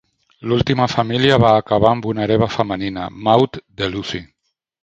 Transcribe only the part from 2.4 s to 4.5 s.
femenina, Maud de Lucy.